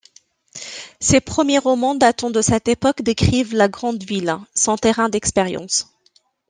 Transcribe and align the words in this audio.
Ses 0.99 1.21
premiers 1.21 1.59
romans 1.59 1.93
datant 1.93 2.31
de 2.31 2.41
cette 2.41 2.67
époque 2.67 3.03
décrivent 3.03 3.53
la 3.53 3.67
grande 3.67 4.01
ville, 4.03 4.35
son 4.55 4.75
terrain 4.75 5.09
d'expérience. 5.09 5.89